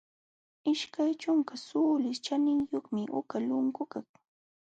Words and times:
Ishkay 0.71 1.11
ćhunka 1.21 1.55
suulis 1.65 2.17
ćhaniyuqmi 2.25 3.03
uqa 3.19 3.37
lunkukaq. 3.47 4.07